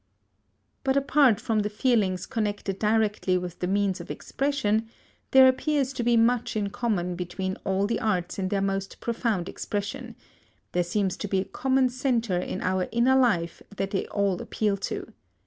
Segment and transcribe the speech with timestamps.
[0.83, 4.89] But apart from the feelings connected directly with the means of expression,
[5.29, 9.47] there appears to be much in common between all the arts in their most profound
[9.47, 10.15] expression;
[10.71, 14.75] there seems to be a common centre in our inner life that they all appeal
[14.77, 15.13] to.